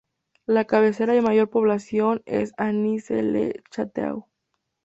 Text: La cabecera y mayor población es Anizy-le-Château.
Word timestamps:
La 0.47 0.65
cabecera 0.65 1.15
y 1.15 1.21
mayor 1.21 1.51
población 1.51 2.23
es 2.25 2.53
Anizy-le-Château. 2.57 4.25